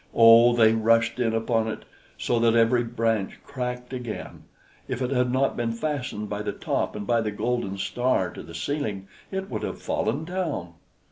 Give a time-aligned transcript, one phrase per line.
[0.15, 0.55] Oh!
[0.55, 1.85] they rushed in upon it,
[2.17, 4.45] so that every branch cracked again:
[4.87, 8.41] if it had not been fastened by the top and by the golden star to
[8.41, 10.73] the ceiling, it would have fallen down.